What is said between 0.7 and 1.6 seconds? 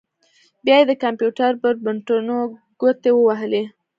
يې د کمپيوټر